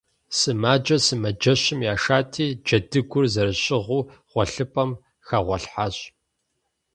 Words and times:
Сымаджэр 0.37 1.01
сымаджэщым 1.05 1.79
яшати, 1.93 2.45
джэдыгур 2.65 3.25
зэрыщыгъыу 3.33 4.07
гъуэлъыпӏэм 4.31 4.91
хэгъуэлъхьащ. 5.27 5.95